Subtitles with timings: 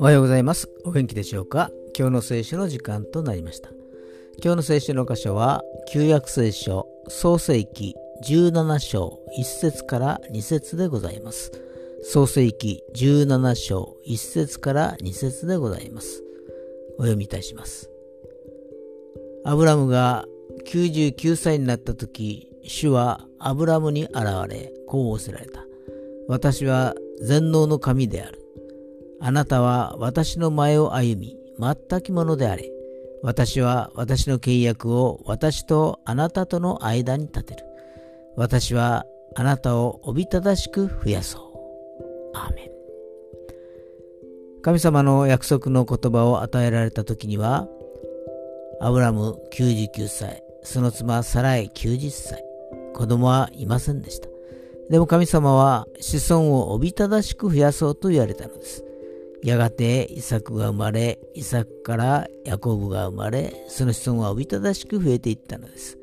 [0.00, 0.70] おはようございます。
[0.84, 1.70] お元気でしょうか？
[1.96, 3.68] 今日の聖書の時間となりました。
[4.42, 7.94] 今日の聖書の箇所は、旧約聖書創世記
[8.26, 11.52] 17章1節から2節でございます。
[12.02, 16.22] 創世記17章1節から2節でございます。
[16.96, 17.90] お読みいたします。
[19.44, 20.24] アブラムが
[20.66, 24.16] 99歳になった時、主はアブラムに現
[24.48, 25.64] れ、こう仰せられた。
[26.28, 28.40] 私は全能の神である。
[29.20, 32.70] あなたは私の前を歩み、全き者であれ。
[33.22, 37.64] 私は私の契約を私とあなたとの間に立てる。
[38.36, 42.36] 私はあなたをおびただしく増やそう。
[42.36, 42.70] アーメン。
[44.62, 47.68] 神様の約束の言葉を与えられた時には、
[48.80, 52.44] アブラム99歳、その妻サライ90歳、
[52.94, 54.28] 子供はいませんでした。
[54.90, 58.84] でも神様は子孫をおびただしく増やそうと言われたのです。
[59.42, 65.98] やがてイサクが生まれ、イサクからヤコブが生まれ、その子孫はおびただしく増えていったのです。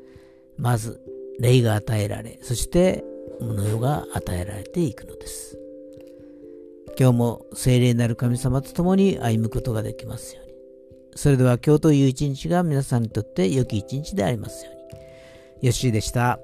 [0.56, 1.00] まず、
[1.40, 3.04] 霊が与えられ、そして
[3.40, 5.58] 物世が与えられていくのです。
[6.98, 10.52] 今日も聖霊なる神様と共に歩むことができますように。
[11.16, 14.74] それでは今日という一日が皆さんにとって良き一日でありますよう
[15.62, 15.66] に。
[15.66, 16.38] よしでした。